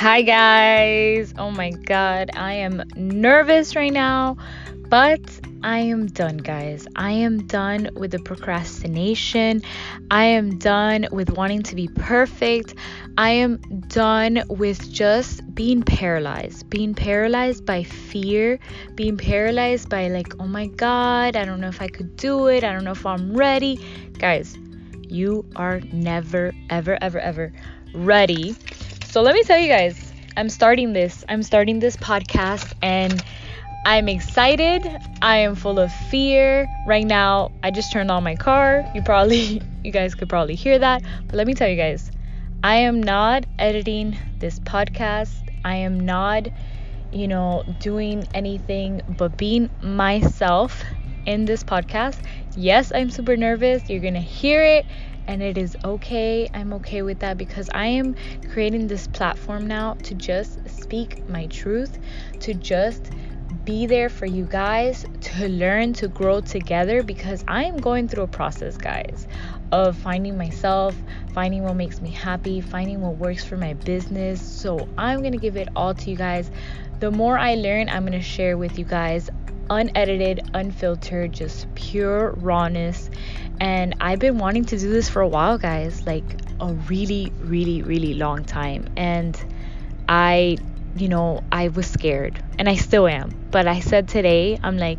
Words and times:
Hi, 0.00 0.22
guys. 0.22 1.34
Oh 1.36 1.50
my 1.50 1.72
god, 1.72 2.30
I 2.34 2.54
am 2.54 2.82
nervous 2.96 3.76
right 3.76 3.92
now, 3.92 4.38
but 4.88 5.20
I 5.62 5.80
am 5.80 6.06
done, 6.06 6.38
guys. 6.38 6.86
I 6.96 7.10
am 7.10 7.46
done 7.46 7.90
with 7.94 8.12
the 8.12 8.18
procrastination. 8.18 9.60
I 10.10 10.24
am 10.24 10.58
done 10.58 11.06
with 11.12 11.28
wanting 11.28 11.64
to 11.64 11.74
be 11.74 11.86
perfect. 11.86 12.76
I 13.18 13.32
am 13.32 13.58
done 13.88 14.42
with 14.48 14.90
just 14.90 15.54
being 15.54 15.82
paralyzed, 15.82 16.70
being 16.70 16.94
paralyzed 16.94 17.66
by 17.66 17.82
fear, 17.82 18.58
being 18.94 19.18
paralyzed 19.18 19.90
by, 19.90 20.08
like, 20.08 20.32
oh 20.40 20.46
my 20.46 20.68
god, 20.68 21.36
I 21.36 21.44
don't 21.44 21.60
know 21.60 21.68
if 21.68 21.82
I 21.82 21.88
could 21.88 22.16
do 22.16 22.46
it. 22.46 22.64
I 22.64 22.72
don't 22.72 22.84
know 22.84 22.92
if 22.92 23.04
I'm 23.04 23.36
ready. 23.36 23.78
Guys, 24.16 24.56
you 25.08 25.44
are 25.56 25.80
never, 25.92 26.54
ever, 26.70 26.96
ever, 27.02 27.18
ever 27.18 27.52
ready 27.92 28.56
so 29.10 29.22
let 29.22 29.34
me 29.34 29.42
tell 29.42 29.58
you 29.58 29.66
guys, 29.66 30.12
I'm 30.36 30.48
starting 30.48 30.92
this. 30.92 31.24
I'm 31.28 31.42
starting 31.42 31.80
this 31.80 31.96
podcast 31.96 32.74
and 32.80 33.20
I'm 33.84 34.08
excited. 34.08 34.86
I 35.20 35.38
am 35.38 35.56
full 35.56 35.80
of 35.80 35.92
fear. 35.92 36.68
Right 36.86 37.04
now, 37.04 37.50
I 37.64 37.72
just 37.72 37.90
turned 37.90 38.12
on 38.12 38.22
my 38.22 38.36
car. 38.36 38.88
You 38.94 39.02
probably 39.02 39.60
you 39.84 39.90
guys 39.90 40.14
could 40.14 40.28
probably 40.28 40.54
hear 40.54 40.78
that. 40.78 41.02
But 41.26 41.34
let 41.34 41.48
me 41.48 41.54
tell 41.54 41.68
you 41.68 41.74
guys, 41.74 42.12
I 42.62 42.76
am 42.76 43.02
not 43.02 43.46
editing 43.58 44.16
this 44.38 44.60
podcast. 44.60 45.34
I 45.64 45.74
am 45.74 45.98
not, 45.98 46.46
you 47.10 47.26
know, 47.26 47.64
doing 47.80 48.28
anything 48.32 49.02
but 49.08 49.36
being 49.36 49.70
myself 49.82 50.84
in 51.26 51.46
this 51.46 51.64
podcast. 51.64 52.20
Yes, 52.54 52.92
I'm 52.94 53.10
super 53.10 53.36
nervous. 53.36 53.90
You're 53.90 54.00
going 54.00 54.14
to 54.14 54.20
hear 54.20 54.62
it 54.62 54.86
and 55.30 55.44
it 55.44 55.56
is 55.56 55.76
okay. 55.84 56.50
I'm 56.52 56.72
okay 56.72 57.02
with 57.02 57.20
that 57.20 57.38
because 57.38 57.70
I 57.72 57.86
am 57.86 58.16
creating 58.50 58.88
this 58.88 59.06
platform 59.06 59.68
now 59.68 59.94
to 60.02 60.14
just 60.16 60.68
speak 60.68 61.28
my 61.28 61.46
truth, 61.46 62.00
to 62.40 62.52
just 62.52 63.12
be 63.64 63.86
there 63.86 64.08
for 64.08 64.26
you 64.26 64.44
guys 64.44 65.06
to 65.20 65.48
learn 65.48 65.92
to 65.92 66.08
grow 66.08 66.40
together 66.40 67.04
because 67.04 67.44
I 67.46 67.64
am 67.64 67.76
going 67.76 68.08
through 68.08 68.24
a 68.24 68.26
process, 68.26 68.76
guys, 68.76 69.28
of 69.70 69.96
finding 69.96 70.36
myself, 70.36 70.96
finding 71.32 71.62
what 71.62 71.76
makes 71.76 72.00
me 72.00 72.10
happy, 72.10 72.60
finding 72.60 73.00
what 73.00 73.16
works 73.16 73.44
for 73.44 73.56
my 73.56 73.74
business. 73.74 74.42
So 74.42 74.88
I'm 74.98 75.20
going 75.20 75.32
to 75.32 75.38
give 75.38 75.56
it 75.56 75.68
all 75.76 75.94
to 75.94 76.10
you 76.10 76.16
guys. 76.16 76.50
The 76.98 77.12
more 77.12 77.38
I 77.38 77.54
learn, 77.54 77.88
I'm 77.88 78.04
going 78.04 78.18
to 78.18 78.20
share 78.20 78.58
with 78.58 78.80
you 78.80 78.84
guys 78.84 79.30
unedited, 79.70 80.50
unfiltered, 80.52 81.32
just 81.32 81.72
pure 81.74 82.32
rawness 82.32 83.08
and 83.60 83.94
I've 84.00 84.18
been 84.18 84.38
wanting 84.38 84.64
to 84.66 84.78
do 84.78 84.90
this 84.90 85.10
for 85.10 85.20
a 85.20 85.28
while, 85.28 85.58
guys, 85.58 86.06
like 86.06 86.24
a 86.60 86.72
really, 86.72 87.30
really, 87.40 87.82
really 87.82 88.14
long 88.14 88.44
time. 88.44 88.88
And 88.96 89.38
I, 90.08 90.56
you 90.96 91.08
know, 91.08 91.44
I 91.52 91.68
was 91.68 91.86
scared 91.86 92.42
and 92.58 92.68
I 92.68 92.76
still 92.76 93.06
am. 93.06 93.30
But 93.50 93.68
I 93.68 93.80
said 93.80 94.08
today, 94.08 94.58
I'm 94.62 94.78
like, 94.78 94.98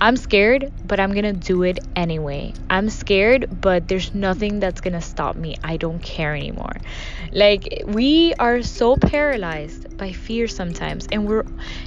I'm 0.00 0.16
scared, 0.16 0.72
but 0.84 0.98
I'm 0.98 1.14
gonna 1.14 1.32
do 1.32 1.62
it 1.62 1.78
anyway. 1.94 2.52
I'm 2.68 2.90
scared, 2.90 3.60
but 3.60 3.86
there's 3.86 4.12
nothing 4.12 4.58
that's 4.58 4.80
gonna 4.80 5.00
stop 5.00 5.36
me. 5.36 5.54
I 5.62 5.76
don't 5.76 6.02
care 6.02 6.34
anymore. 6.34 6.76
Like, 7.32 7.84
we 7.86 8.34
are 8.34 8.62
so 8.62 8.96
paralyzed 8.96 9.83
by 9.96 10.12
fear 10.12 10.48
sometimes, 10.48 11.06
and 11.12 11.26
we're 11.26 11.44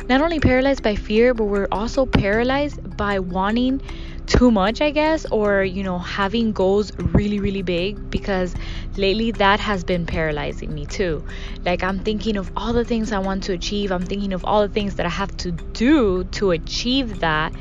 not 0.09 0.21
only 0.21 0.39
paralyzed 0.39 0.83
by 0.83 0.95
fear, 0.95 1.33
but 1.33 1.45
we're 1.45 1.67
also 1.71 2.05
paralyzed 2.05 2.97
by 2.97 3.19
wanting 3.19 3.81
too 4.27 4.51
much, 4.51 4.81
I 4.81 4.91
guess, 4.91 5.25
or 5.25 5.63
you 5.63 5.83
know, 5.83 5.97
having 5.97 6.51
goals 6.51 6.91
really, 6.97 7.39
really 7.39 7.61
big 7.61 8.09
because 8.09 8.53
lately 8.97 9.31
that 9.31 9.59
has 9.59 9.83
been 9.83 10.05
paralyzing 10.05 10.73
me 10.73 10.85
too. 10.85 11.23
Like, 11.65 11.83
I'm 11.83 11.99
thinking 11.99 12.37
of 12.37 12.51
all 12.55 12.73
the 12.73 12.85
things 12.85 13.11
I 13.11 13.19
want 13.19 13.43
to 13.43 13.53
achieve, 13.53 13.91
I'm 13.91 14.05
thinking 14.05 14.33
of 14.33 14.45
all 14.45 14.61
the 14.61 14.73
things 14.73 14.95
that 14.95 15.05
I 15.05 15.09
have 15.09 15.35
to 15.37 15.51
do 15.51 16.25
to 16.25 16.51
achieve 16.51 17.21
that. 17.21 17.53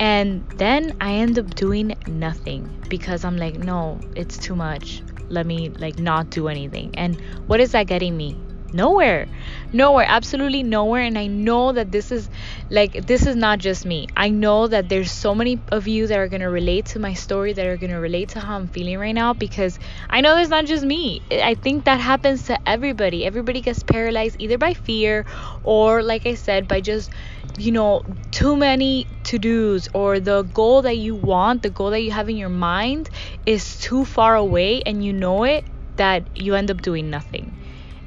And 0.00 0.48
then 0.50 0.96
I 1.00 1.14
end 1.14 1.38
up 1.38 1.54
doing 1.54 1.94
nothing 2.06 2.70
because 2.88 3.24
I'm 3.24 3.36
like, 3.36 3.58
no, 3.58 4.00
it's 4.14 4.38
too 4.38 4.54
much. 4.54 5.02
Let 5.28 5.44
me 5.44 5.68
like 5.70 5.98
not 5.98 6.30
do 6.30 6.48
anything. 6.48 6.94
And 6.94 7.20
what 7.46 7.60
is 7.60 7.72
that 7.72 7.86
getting 7.86 8.16
me? 8.16 8.36
nowhere 8.72 9.26
nowhere 9.72 10.06
absolutely 10.08 10.62
nowhere 10.62 11.02
and 11.02 11.18
i 11.18 11.26
know 11.26 11.72
that 11.72 11.92
this 11.92 12.10
is 12.10 12.28
like 12.70 12.92
this 13.06 13.26
is 13.26 13.36
not 13.36 13.58
just 13.58 13.84
me. 13.84 14.06
I 14.16 14.30
know 14.30 14.66
that 14.66 14.88
there's 14.88 15.10
so 15.12 15.34
many 15.34 15.60
of 15.68 15.86
you 15.86 16.06
that 16.06 16.18
are 16.18 16.28
going 16.28 16.40
to 16.40 16.48
relate 16.50 16.86
to 16.86 16.98
my 16.98 17.14
story 17.14 17.52
that 17.52 17.66
are 17.66 17.76
going 17.76 17.90
to 17.90 17.98
relate 17.98 18.30
to 18.30 18.40
how 18.40 18.56
i'm 18.56 18.68
feeling 18.68 18.98
right 18.98 19.12
now 19.14 19.32
because 19.34 19.78
i 20.08 20.20
know 20.20 20.36
it's 20.38 20.50
not 20.50 20.66
just 20.66 20.84
me. 20.84 21.22
I 21.30 21.54
think 21.54 21.84
that 21.84 22.00
happens 22.00 22.44
to 22.44 22.58
everybody. 22.68 23.24
Everybody 23.24 23.60
gets 23.60 23.82
paralyzed 23.82 24.36
either 24.38 24.58
by 24.58 24.74
fear 24.74 25.26
or 25.62 26.02
like 26.02 26.26
i 26.26 26.34
said 26.34 26.68
by 26.68 26.80
just 26.80 27.10
you 27.56 27.72
know 27.72 28.02
too 28.30 28.56
many 28.56 29.06
to-dos 29.24 29.88
or 29.94 30.20
the 30.20 30.42
goal 30.42 30.82
that 30.82 30.96
you 30.96 31.14
want 31.14 31.62
the 31.62 31.70
goal 31.70 31.90
that 31.90 32.00
you 32.00 32.10
have 32.10 32.28
in 32.28 32.36
your 32.36 32.48
mind 32.48 33.10
is 33.46 33.78
too 33.78 34.04
far 34.04 34.34
away 34.36 34.82
and 34.86 35.04
you 35.04 35.12
know 35.12 35.44
it 35.44 35.64
that 35.96 36.28
you 36.34 36.54
end 36.54 36.70
up 36.70 36.80
doing 36.80 37.10
nothing 37.10 37.57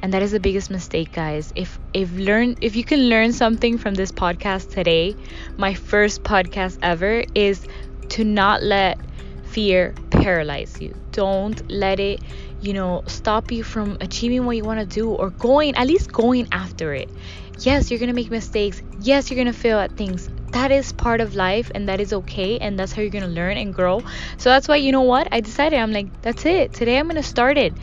and 0.01 0.13
that 0.13 0.21
is 0.21 0.31
the 0.31 0.39
biggest 0.39 0.69
mistake 0.71 1.11
guys. 1.11 1.51
If 1.55 1.79
if 1.93 2.11
learn 2.13 2.55
if 2.61 2.75
you 2.75 2.83
can 2.83 3.09
learn 3.09 3.33
something 3.33 3.77
from 3.77 3.93
this 3.95 4.11
podcast 4.11 4.69
today 4.69 5.15
my 5.57 5.73
first 5.73 6.23
podcast 6.23 6.77
ever 6.81 7.23
is 7.35 7.65
to 8.09 8.23
not 8.23 8.63
let 8.63 8.99
fear 9.43 9.95
paralyze 10.09 10.79
you. 10.81 10.93
Don't 11.11 11.61
let 11.69 11.99
it 11.99 12.21
you 12.59 12.73
know 12.73 13.03
stop 13.07 13.51
you 13.51 13.63
from 13.63 13.97
achieving 14.01 14.45
what 14.45 14.55
you 14.57 14.63
want 14.63 14.79
to 14.79 14.85
do 14.85 15.11
or 15.11 15.29
going 15.31 15.75
at 15.75 15.87
least 15.87 16.11
going 16.11 16.47
after 16.51 16.93
it. 16.93 17.11
Yes 17.59 17.91
you're 17.91 17.99
gonna 17.99 18.13
make 18.13 18.31
mistakes. 18.31 18.81
Yes 18.97 19.29
you're 19.29 19.37
gonna 19.37 19.53
fail 19.53 19.79
at 19.79 19.95
things 19.97 20.29
that 20.51 20.71
is 20.71 20.91
part 20.91 21.21
of 21.21 21.35
life 21.35 21.71
and 21.73 21.87
that 21.87 22.01
is 22.01 22.13
okay 22.13 22.57
and 22.59 22.77
that's 22.77 22.91
how 22.91 23.01
you're 23.01 23.11
gonna 23.11 23.27
learn 23.27 23.57
and 23.57 23.73
grow. 23.73 24.01
So 24.37 24.49
that's 24.49 24.67
why 24.67 24.77
you 24.77 24.91
know 24.91 25.01
what? 25.01 25.27
I 25.31 25.39
decided 25.39 25.79
i'm 25.79 25.91
like 25.91 26.21
that's 26.21 26.45
it. 26.45 26.73
Today 26.73 26.97
i'm 26.97 27.07
gonna 27.07 27.23
start 27.23 27.57
it. 27.57 27.73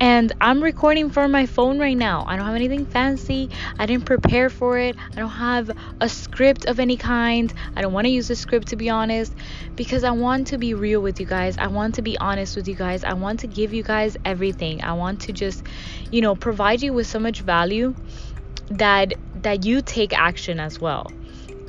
And 0.00 0.32
i'm 0.40 0.62
recording 0.62 1.10
from 1.10 1.32
my 1.32 1.46
phone 1.46 1.78
right 1.78 1.96
now. 1.96 2.24
I 2.26 2.36
don't 2.36 2.46
have 2.46 2.54
anything 2.54 2.86
fancy. 2.86 3.50
I 3.78 3.86
didn't 3.86 4.04
prepare 4.06 4.50
for 4.50 4.78
it. 4.78 4.96
I 5.12 5.16
don't 5.16 5.30
have 5.30 5.70
a 6.00 6.08
script 6.08 6.66
of 6.66 6.78
any 6.80 6.96
kind. 6.96 7.52
I 7.74 7.82
don't 7.82 7.92
want 7.92 8.06
to 8.06 8.10
use 8.10 8.30
a 8.30 8.36
script 8.36 8.68
to 8.68 8.76
be 8.76 8.90
honest 8.90 9.34
because 9.74 10.04
i 10.04 10.10
want 10.10 10.48
to 10.48 10.58
be 10.58 10.74
real 10.74 11.00
with 11.00 11.20
you 11.20 11.26
guys. 11.26 11.56
I 11.58 11.68
want 11.68 11.96
to 11.96 12.02
be 12.02 12.18
honest 12.18 12.56
with 12.56 12.68
you 12.68 12.74
guys. 12.74 13.04
I 13.04 13.14
want 13.14 13.40
to 13.40 13.46
give 13.46 13.72
you 13.72 13.82
guys 13.82 14.16
everything. 14.24 14.82
I 14.82 14.92
want 14.92 15.22
to 15.22 15.32
just 15.32 15.62
you 16.10 16.20
know 16.20 16.34
provide 16.34 16.82
you 16.82 16.92
with 16.92 17.06
so 17.06 17.18
much 17.18 17.40
value 17.40 17.94
that 18.70 19.14
that 19.42 19.64
you 19.64 19.80
take 19.80 20.12
action 20.12 20.60
as 20.60 20.80
well 20.80 21.10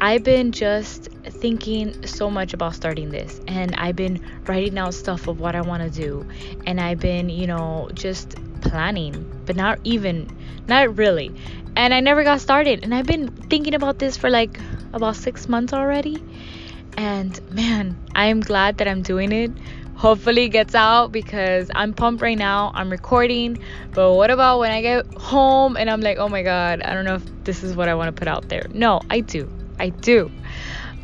I've 0.02 0.24
been 0.24 0.54
just 0.54 1.10
thinking 1.26 2.08
so 2.08 2.30
much 2.30 2.54
about 2.54 2.74
starting 2.74 3.10
this 3.10 3.42
and 3.48 3.76
I've 3.76 3.98
been 3.98 4.22
writing 4.46 4.78
out 4.78 4.94
stuff 4.94 5.28
of 5.28 5.42
what 5.42 5.56
I 5.56 5.62
want 5.62 5.84
to 5.84 5.90
do 5.90 6.26
and 6.66 6.80
I've 6.80 7.00
been, 7.00 7.30
you 7.30 7.48
know, 7.48 7.90
just 7.94 8.36
planning, 8.62 9.30
but 9.46 9.58
not 9.58 9.80
even 9.84 10.30
not 10.68 10.98
really. 10.98 11.34
And 11.76 11.94
I 11.94 12.00
never 12.00 12.24
got 12.24 12.40
started 12.40 12.84
and 12.84 12.96
I've 12.96 13.08
been 13.08 13.28
thinking 13.28 13.74
about 13.74 14.00
this 14.00 14.16
for 14.16 14.30
like 14.30 14.58
about 14.94 15.18
6 15.18 15.50
months 15.50 15.74
already. 15.74 16.24
And 16.96 17.40
man, 17.52 17.98
I 18.16 18.28
am 18.28 18.40
glad 18.40 18.78
that 18.78 18.88
I'm 18.88 19.02
doing 19.02 19.34
it. 19.34 19.52
Hopefully 19.96 20.46
it 20.46 20.50
gets 20.50 20.76
out 20.76 21.12
because 21.12 21.70
I'm 21.76 21.94
pumped 21.94 22.22
right 22.22 22.38
now. 22.38 22.72
I'm 22.74 22.90
recording. 22.90 23.60
But 23.92 24.14
what 24.14 24.32
about 24.32 24.60
when 24.60 24.72
I 24.72 24.82
get 24.82 25.14
home 25.16 25.76
and 25.76 25.90
I'm 25.90 26.00
like, 26.00 26.20
"Oh 26.20 26.30
my 26.30 26.42
god, 26.42 26.82
I 26.84 26.94
don't 26.94 27.04
know 27.04 27.16
if 27.16 27.44
this 27.44 27.64
is 27.64 27.76
what 27.76 27.90
I 27.90 27.96
want 27.96 28.16
to 28.16 28.18
put 28.18 28.30
out 28.30 28.48
there." 28.48 28.68
No, 28.74 29.02
I 29.10 29.20
do. 29.20 29.50
I 29.80 29.90
do. 29.90 30.32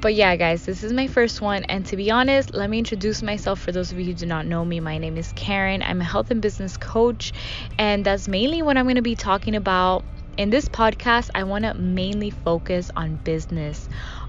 But 0.02 0.14
yeah, 0.16 0.36
guys, 0.36 0.66
this 0.66 0.84
is 0.84 0.94
my 0.94 1.08
first 1.08 1.42
one. 1.42 1.64
And 1.66 1.86
to 1.88 1.98
be 1.98 2.12
honest, 2.12 2.54
let 2.54 2.70
me 2.70 2.78
introduce 2.80 3.24
myself 3.24 3.60
for 3.60 3.72
those 3.72 3.92
of 3.92 4.00
you 4.00 4.06
who 4.06 4.14
do 4.14 4.26
not 4.26 4.46
know 4.46 4.64
me. 4.64 4.80
My 4.80 4.98
name 4.98 5.18
is 5.18 5.32
Karen. 5.34 5.82
I'm 5.82 6.02
a 6.02 6.04
health 6.04 6.32
and 6.32 6.42
business 6.42 6.78
coach. 6.78 7.34
And 7.80 8.06
that's 8.06 8.28
mainly 8.28 8.62
what 8.62 8.78
I'm 8.78 8.86
going 8.86 8.96
to 8.96 9.02
be 9.02 9.16
talking 9.16 9.56
about. 9.56 10.06
In 10.38 10.50
this 10.50 10.68
podcast, 10.68 11.30
I 11.34 11.44
want 11.46 11.64
to 11.64 11.74
mainly 11.76 12.30
focus 12.30 12.92
on 12.96 13.16
business, 13.24 13.88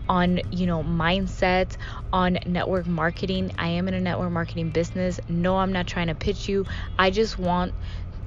on 0.08 0.40
you 0.50 0.66
know 0.66 0.82
mindset 0.82 1.76
on 2.12 2.38
network 2.46 2.86
marketing 2.86 3.52
i 3.58 3.68
am 3.68 3.88
in 3.88 3.94
a 3.94 4.00
network 4.00 4.30
marketing 4.30 4.70
business 4.70 5.18
no 5.28 5.56
i'm 5.58 5.72
not 5.72 5.86
trying 5.86 6.06
to 6.06 6.14
pitch 6.14 6.48
you 6.48 6.64
i 6.98 7.10
just 7.10 7.38
want 7.38 7.74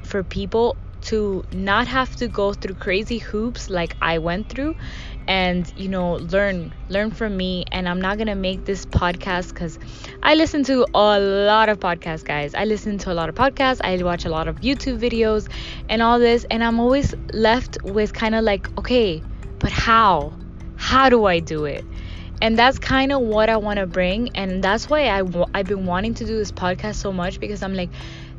for 0.03 0.23
people 0.23 0.77
to 1.01 1.43
not 1.53 1.87
have 1.87 2.15
to 2.17 2.27
go 2.27 2.53
through 2.53 2.75
crazy 2.75 3.17
hoops 3.17 3.69
like 3.69 3.95
I 4.01 4.17
went 4.17 4.49
through 4.49 4.75
and 5.27 5.71
you 5.75 5.87
know 5.87 6.13
learn 6.13 6.73
learn 6.89 7.11
from 7.11 7.37
me 7.37 7.65
and 7.71 7.87
I'm 7.87 8.01
not 8.01 8.17
going 8.17 8.27
to 8.27 8.35
make 8.35 8.65
this 8.65 8.85
podcast 8.85 9.53
cuz 9.55 9.77
I 10.23 10.35
listen 10.35 10.63
to 10.65 10.85
a 10.93 11.19
lot 11.19 11.69
of 11.69 11.79
podcasts 11.79 12.25
guys. 12.25 12.53
I 12.55 12.65
listen 12.65 12.97
to 12.99 13.11
a 13.11 13.15
lot 13.15 13.29
of 13.29 13.35
podcasts, 13.35 13.81
I 13.83 14.01
watch 14.03 14.25
a 14.25 14.29
lot 14.29 14.47
of 14.47 14.61
YouTube 14.61 14.99
videos 14.99 15.49
and 15.87 16.01
all 16.01 16.19
this 16.19 16.45
and 16.49 16.63
I'm 16.63 16.79
always 16.79 17.13
left 17.33 17.77
with 17.83 18.13
kind 18.13 18.35
of 18.35 18.43
like 18.43 18.69
okay, 18.77 19.21
but 19.59 19.71
how? 19.71 20.33
How 20.75 21.09
do 21.09 21.25
I 21.25 21.39
do 21.39 21.65
it? 21.65 21.85
And 22.41 22.57
that's 22.57 22.79
kind 22.79 23.11
of 23.11 23.21
what 23.21 23.49
I 23.49 23.57
want 23.57 23.79
to 23.79 23.85
bring 23.85 24.29
and 24.35 24.63
that's 24.63 24.89
why 24.89 25.09
I 25.09 25.19
w- 25.19 25.45
I've 25.53 25.67
been 25.67 25.85
wanting 25.85 26.13
to 26.15 26.25
do 26.25 26.37
this 26.37 26.51
podcast 26.51 26.95
so 26.95 27.11
much 27.11 27.39
because 27.39 27.61
I'm 27.63 27.73
like 27.73 27.89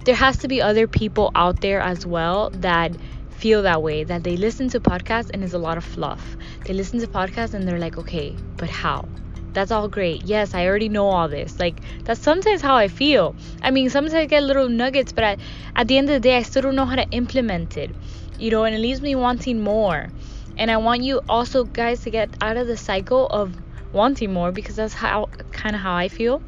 there 0.04 0.14
has 0.14 0.38
to 0.38 0.48
be 0.48 0.62
other 0.62 0.86
people 0.86 1.30
out 1.34 1.60
there 1.60 1.80
as 1.80 2.06
well 2.06 2.50
that 2.50 2.96
feel 3.40 3.62
that 3.62 3.82
way 3.82 4.04
that 4.04 4.22
they 4.22 4.36
listen 4.36 4.68
to 4.68 4.80
podcasts 4.80 5.30
and 5.32 5.42
it's 5.42 5.54
a 5.54 5.58
lot 5.58 5.78
of 5.78 5.84
fluff. 5.84 6.36
They 6.64 6.74
listen 6.74 7.00
to 7.00 7.06
podcasts 7.06 7.54
and 7.54 7.66
they're 7.66 7.78
like, 7.78 7.96
okay, 7.96 8.36
but 8.56 8.68
how? 8.68 9.08
That's 9.52 9.70
all 9.70 9.88
great. 9.88 10.24
Yes, 10.24 10.54
I 10.54 10.66
already 10.66 10.88
know 10.88 11.08
all 11.08 11.28
this. 11.28 11.58
Like, 11.58 11.80
that's 12.04 12.20
sometimes 12.20 12.60
how 12.60 12.76
I 12.76 12.88
feel. 12.88 13.34
I 13.62 13.70
mean, 13.70 13.90
sometimes 13.90 14.14
I 14.14 14.26
get 14.26 14.42
little 14.42 14.68
nuggets, 14.68 15.12
but 15.12 15.24
I, 15.24 15.36
at 15.74 15.88
the 15.88 15.98
end 15.98 16.08
of 16.08 16.14
the 16.14 16.20
day, 16.20 16.36
I 16.36 16.42
still 16.42 16.62
don't 16.62 16.76
know 16.76 16.84
how 16.84 16.96
to 16.96 17.08
implement 17.10 17.76
it. 17.76 17.90
You 18.38 18.50
know, 18.50 18.64
and 18.64 18.76
it 18.76 18.78
leaves 18.78 19.00
me 19.00 19.14
wanting 19.16 19.60
more. 19.60 20.08
And 20.56 20.70
I 20.70 20.76
want 20.76 21.02
you 21.02 21.20
also, 21.28 21.64
guys, 21.64 22.02
to 22.02 22.10
get 22.10 22.30
out 22.42 22.56
of 22.56 22.66
the 22.66 22.76
cycle 22.76 23.26
of 23.26 23.56
wanting 23.92 24.32
more 24.32 24.52
because 24.52 24.76
that's 24.76 24.94
how 24.94 25.28
kind 25.52 25.74
of 25.74 25.82
how 25.82 25.94
I 25.94 26.08
feel 26.08 26.42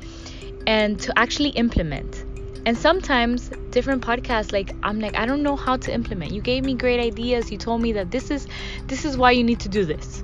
and 0.67 1.01
to 1.01 1.19
actually 1.19 1.51
implement. 1.51 2.25
And 2.65 2.79
sometimes 2.79 3.51
different 3.71 4.03
podcasts 4.05 4.53
like 4.53 4.71
i'm 4.83 5.01
like 5.01 5.17
i 5.17 5.25
don't 5.27 5.43
know 5.43 5.57
how 5.57 5.77
to 5.77 5.93
implement. 5.93 6.33
You 6.33 6.41
gave 6.41 6.65
me 6.65 6.75
great 6.75 7.01
ideas. 7.01 7.51
You 7.51 7.59
told 7.59 7.81
me 7.81 7.93
that 7.93 8.11
this 8.11 8.31
is 8.31 8.47
this 8.87 9.05
is 9.05 9.17
why 9.17 9.33
you 9.33 9.43
need 9.45 9.61
to 9.61 9.69
do 9.69 9.85
this. 9.85 10.23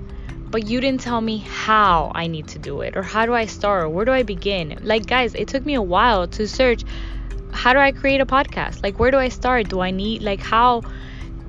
But 0.50 0.66
you 0.66 0.80
didn't 0.80 1.00
tell 1.00 1.20
me 1.20 1.38
how 1.38 2.12
i 2.14 2.26
need 2.26 2.48
to 2.48 2.58
do 2.58 2.80
it 2.80 2.96
or 2.96 3.02
how 3.02 3.26
do 3.26 3.34
i 3.34 3.46
start 3.46 3.84
or 3.84 3.88
where 3.88 4.04
do 4.04 4.12
i 4.12 4.22
begin? 4.22 4.78
Like 4.82 5.06
guys 5.06 5.34
it 5.34 5.48
took 5.48 5.66
me 5.66 5.74
a 5.74 5.82
while 5.82 6.28
to 6.28 6.46
search 6.46 6.84
how 7.52 7.72
do 7.72 7.80
i 7.80 7.92
create 7.92 8.20
a 8.20 8.26
podcast? 8.26 8.82
Like 8.82 8.98
where 8.98 9.10
do 9.10 9.18
i 9.18 9.28
start? 9.28 9.68
Do 9.68 9.80
i 9.80 9.90
need 9.90 10.22
like 10.22 10.40
how 10.40 10.82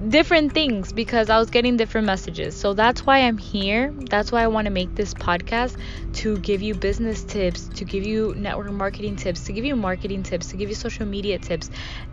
different 0.08 0.54
things 0.54 0.94
because 0.94 1.30
I 1.30 1.38
was 1.38 1.50
getting 1.50 1.76
different 1.78 2.08
messages. 2.08 2.56
So 2.56 2.74
that's 2.74 3.06
why 3.06 3.20
I'm 3.20 3.38
here. 3.38 3.94
That's 4.10 4.32
why 4.32 4.44
I 4.44 4.48
want 4.48 4.66
to 4.66 4.72
make 4.72 4.96
this 4.96 5.14
podcast 5.14 5.76
to 6.14 6.38
give 6.38 6.62
you 6.62 6.74
business 6.76 7.24
tips, 7.24 7.68
to 7.76 7.86
give 7.86 8.06
you 8.06 8.34
network 8.38 8.72
marketing 8.72 9.18
tips, 9.18 9.44
to 9.46 9.54
give 9.54 9.66
you 9.66 9.76
marketing 9.76 10.24
tips, 10.24 10.48
to 10.48 10.58
give 10.58 10.70
you 10.70 10.76
social 10.76 11.06
media 11.06 11.38
tips. 11.40 11.70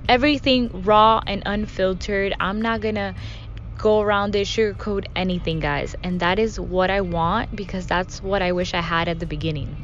Everything 0.08 0.70
raw 0.82 1.20
and 1.26 1.42
unfiltered. 1.46 2.34
I'm 2.40 2.60
not 2.60 2.80
going 2.80 2.96
to 2.96 3.14
go 3.78 4.00
around 4.00 4.34
it, 4.34 4.46
sugarcoat 4.46 5.06
anything, 5.14 5.60
guys. 5.60 5.94
And 6.02 6.20
that 6.20 6.38
is 6.38 6.58
what 6.58 6.90
I 6.90 7.02
want 7.02 7.54
because 7.54 7.86
that's 7.86 8.22
what 8.22 8.42
I 8.42 8.52
wish 8.52 8.74
I 8.74 8.80
had 8.80 9.08
at 9.08 9.20
the 9.20 9.26
beginning. 9.26 9.76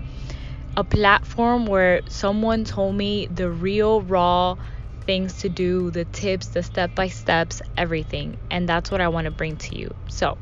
A 0.76 0.84
platform 0.84 1.66
where 1.66 2.02
someone 2.08 2.64
told 2.64 2.94
me 2.96 3.26
the 3.26 3.50
real, 3.50 4.02
raw, 4.02 4.56
things 5.02 5.38
to 5.38 5.49
do, 5.49 5.90
the 5.90 6.04
tips, 6.04 6.49
the 6.49 6.62
step 6.62 6.94
by 6.94 7.08
steps, 7.08 7.62
everything. 7.76 8.37
And 8.50 8.69
that's 8.69 8.90
what 8.90 9.00
I 9.00 9.08
want 9.08 9.26
to 9.26 9.31
bring 9.31 9.56
to 9.58 9.78
you. 9.78 9.94
So, 10.08 10.38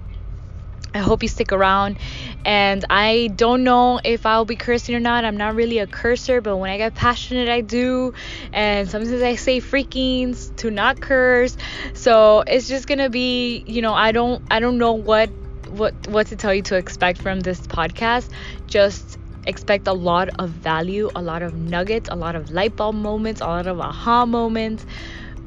I 0.92 0.98
hope 0.98 1.22
you 1.22 1.28
stick 1.28 1.52
around. 1.52 1.98
And 2.44 2.84
I 2.90 3.30
don't 3.36 3.62
know 3.62 4.00
if 4.04 4.26
I'll 4.26 4.44
be 4.44 4.56
cursing 4.56 4.94
or 4.94 5.00
not. 5.00 5.24
I'm 5.24 5.36
not 5.36 5.54
really 5.54 5.78
a 5.78 5.86
cursor, 5.86 6.40
but 6.40 6.56
when 6.56 6.70
I 6.70 6.78
get 6.78 6.94
passionate, 6.94 7.48
I 7.48 7.60
do. 7.60 8.12
And 8.52 8.88
sometimes 8.90 9.22
I 9.22 9.36
say 9.36 9.60
freakings 9.60 10.54
to 10.56 10.70
not 10.70 11.00
curse. 11.00 11.56
So 11.94 12.42
it's 12.46 12.66
just 12.66 12.88
gonna 12.88 13.10
be, 13.10 13.62
you 13.66 13.82
know, 13.82 13.94
I 13.94 14.12
don't, 14.12 14.42
I 14.50 14.58
don't 14.58 14.78
know 14.78 14.94
what, 14.94 15.30
what, 15.68 15.94
what 16.08 16.26
to 16.28 16.36
tell 16.36 16.52
you 16.52 16.62
to 16.62 16.76
expect 16.76 17.22
from 17.22 17.40
this 17.40 17.60
podcast. 17.60 18.28
Just 18.66 19.19
expect 19.46 19.88
a 19.88 19.92
lot 19.92 20.28
of 20.38 20.50
value, 20.50 21.10
a 21.14 21.22
lot 21.22 21.42
of 21.42 21.54
nuggets, 21.54 22.08
a 22.10 22.16
lot 22.16 22.34
of 22.36 22.50
light 22.50 22.76
bulb 22.76 22.96
moments, 22.96 23.40
a 23.40 23.46
lot 23.46 23.66
of 23.66 23.80
aha 23.80 24.26
moments. 24.26 24.86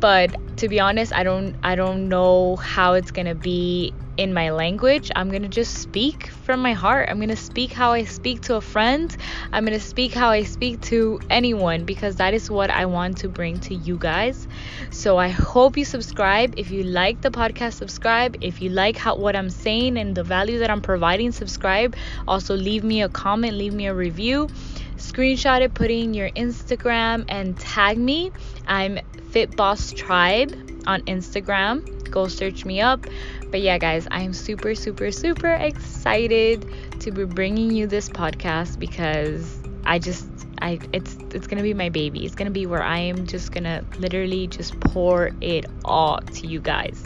But 0.04 0.58
to 0.58 0.68
be 0.68 0.82
honest, 0.82 1.14
I 1.14 1.24
don't 1.24 1.56
I 1.64 1.76
don't 1.76 2.10
know 2.10 2.58
how 2.58 2.96
it's 2.96 3.12
going 3.12 3.28
to 3.28 3.36
be 3.36 3.94
in 4.18 4.34
my 4.34 4.52
language. 4.52 5.10
I'm 5.16 5.30
going 5.30 5.44
to 5.44 5.48
just 5.48 5.76
speak 5.76 6.28
from 6.28 6.60
my 6.60 6.74
heart. 6.74 7.08
I'm 7.10 7.20
going 7.20 7.30
to 7.30 7.38
speak 7.38 7.72
how 7.72 7.94
I 7.94 8.04
speak 8.04 8.42
to 8.42 8.56
a 8.56 8.62
friend. 8.62 9.16
I'm 9.54 9.64
going 9.64 9.80
to 9.80 9.86
speak 9.86 10.14
how 10.14 10.30
I 10.30 10.44
speak 10.44 10.82
to 10.92 11.22
anyone 11.30 11.86
because 11.86 12.18
that 12.18 12.34
is 12.34 12.52
what 12.52 12.70
I 12.70 12.86
want 12.86 13.20
to 13.20 13.30
bring 13.30 13.62
to 13.62 13.76
you 13.76 13.98
guys. 13.98 14.46
So 14.92 15.18
I 15.18 15.30
hope 15.30 15.78
you 15.78 15.86
subscribe. 15.86 16.56
If 16.58 16.70
you 16.70 16.84
like 16.84 17.22
the 17.22 17.32
podcast, 17.32 17.76
subscribe. 17.76 18.36
If 18.42 18.62
you 18.62 18.72
like 18.72 18.98
how 18.98 19.16
what 19.16 19.38
I'm 19.38 19.50
saying 19.50 19.98
and 19.98 20.14
the 20.14 20.24
value 20.26 20.60
that 20.60 20.70
I'm 20.70 20.82
providing, 20.82 21.32
subscribe. 21.32 21.96
Also 22.28 22.58
leave 22.58 22.84
me 22.84 23.04
a 23.04 23.10
comment, 23.10 23.54
leave 23.54 23.74
me 23.74 23.88
a 23.88 23.94
review. 23.94 24.50
Screenshot 25.04 25.62
it, 25.62 25.74
put 25.74 25.92
it 25.92 26.00
in 26.00 26.14
your 26.14 26.30
Instagram 26.30 27.26
and 27.28 27.60
tag 27.60 27.98
me. 27.98 28.32
I'm 28.66 29.00
Fit 29.32 29.56
Boss 29.56 29.92
Tribe 29.92 30.54
on 30.88 31.02
Instagram. 31.02 32.10
Go 32.10 32.28
search 32.30 32.64
me 32.64 32.80
up. 32.80 33.06
But 33.52 33.62
yeah, 33.62 33.78
guys, 33.78 34.08
I'm 34.10 34.32
super, 34.32 34.74
super, 34.76 35.12
super 35.12 35.54
excited 35.54 36.66
to 37.02 37.12
be 37.12 37.26
bringing 37.26 37.72
you 37.72 37.86
this 37.86 38.10
podcast 38.10 38.80
because 38.80 39.60
I 39.86 40.00
just 40.00 40.26
I 40.62 40.80
it's 40.94 41.18
it's 41.34 41.48
gonna 41.48 41.64
be 41.64 41.74
my 41.74 41.90
baby. 41.90 42.26
It's 42.26 42.36
gonna 42.36 42.50
be 42.50 42.66
where 42.66 42.82
I 42.82 43.00
am 43.00 43.28
just 43.28 43.52
gonna 43.52 43.84
literally 44.00 44.48
just 44.48 44.80
pour 44.80 45.32
it 45.42 45.66
all 45.84 46.20
to 46.20 46.48
you 46.48 46.62
guys. 46.62 47.04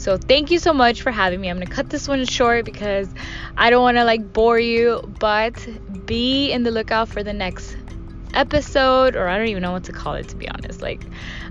So 0.00 0.16
thank 0.16 0.50
you 0.50 0.58
so 0.58 0.72
much 0.72 1.02
for 1.02 1.10
having 1.10 1.42
me. 1.42 1.50
I'm 1.50 1.58
gonna 1.58 1.66
cut 1.66 1.90
this 1.90 2.08
one 2.08 2.24
short 2.24 2.64
because 2.64 3.06
I 3.54 3.68
don't 3.68 3.82
wanna 3.82 4.06
like 4.06 4.32
bore 4.32 4.58
you, 4.58 5.02
but 5.20 5.54
be 6.06 6.50
in 6.50 6.62
the 6.62 6.70
lookout 6.70 7.10
for 7.10 7.22
the 7.22 7.34
next 7.34 7.76
episode 8.32 9.14
or 9.14 9.28
I 9.28 9.36
don't 9.36 9.48
even 9.48 9.62
know 9.62 9.72
what 9.72 9.84
to 9.84 9.92
call 9.92 10.14
it 10.14 10.26
to 10.28 10.36
be 10.36 10.48
honest. 10.48 10.80
Like 10.80 11.02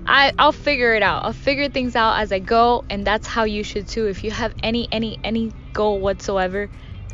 I 0.04 0.32
I'll 0.36 0.50
figure 0.50 0.94
it 0.94 1.02
out. 1.04 1.24
I'll 1.24 1.32
figure 1.32 1.68
things 1.68 1.94
out 1.94 2.18
as 2.18 2.32
I 2.32 2.40
go 2.40 2.84
and 2.90 3.06
that's 3.06 3.28
how 3.28 3.44
you 3.44 3.62
should 3.62 3.86
too. 3.86 4.08
If 4.08 4.24
you 4.24 4.32
have 4.32 4.52
any 4.64 4.88
any 4.90 5.20
any 5.22 5.52
goal 5.72 6.00
whatsoever, 6.00 6.68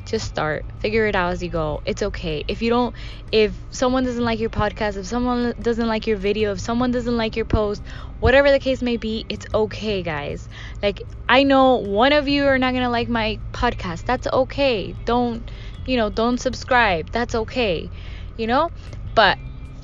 just 0.07 0.27
start. 0.27 0.65
Figure 0.81 1.07
it 1.07 1.15
out 1.15 1.33
as 1.33 1.43
you 1.43 1.49
go. 1.49 1.83
It's 1.85 2.03
okay. 2.03 2.45
If 2.49 2.63
you 2.63 2.71
don't 2.71 2.95
if 3.33 3.53
someone 3.71 4.05
doesn't 4.05 4.25
like 4.25 4.39
your 4.39 4.51
podcast, 4.51 4.97
if 4.97 5.07
someone 5.07 5.55
doesn't 5.61 5.87
like 5.87 6.07
your 6.07 6.17
video, 6.17 6.53
if 6.53 6.61
someone 6.61 6.93
doesn't 6.93 7.17
like 7.17 7.37
your 7.37 7.45
post, 7.45 7.83
whatever 8.21 8.51
the 8.51 8.59
case 8.59 8.83
may 8.83 8.97
be, 8.97 9.27
it's 9.29 9.47
okay, 9.53 10.03
guys. 10.03 10.49
Like 10.83 11.03
I 11.29 11.43
know 11.43 11.77
one 11.77 12.13
of 12.13 12.29
you 12.29 12.47
are 12.47 12.59
not 12.59 12.73
going 12.73 12.85
to 12.85 12.91
like 12.91 13.09
my 13.09 13.39
podcast. 13.53 14.05
That's 14.07 14.27
okay. 14.27 14.95
Don't, 15.05 15.51
you 15.87 15.97
know, 15.97 16.09
don't 16.09 16.39
subscribe. 16.39 17.11
That's 17.11 17.35
okay. 17.35 17.91
You 18.37 18.47
know? 18.47 18.71
But 19.15 19.39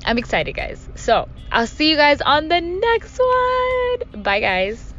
I'm 0.05 0.17
excited, 0.17 0.53
guys. 0.53 0.87
So 0.95 1.27
I'll 1.51 1.67
see 1.67 1.91
you 1.91 1.97
guys 1.97 2.21
on 2.21 2.47
the 2.47 2.61
next 2.61 3.19
one. 3.19 4.23
Bye, 4.23 4.39
guys. 4.39 4.92